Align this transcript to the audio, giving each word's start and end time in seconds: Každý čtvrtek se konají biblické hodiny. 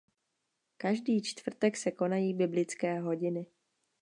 Každý 0.77 1.21
čtvrtek 1.21 1.77
se 1.77 1.91
konají 1.91 2.33
biblické 2.33 2.99
hodiny. 2.99 3.45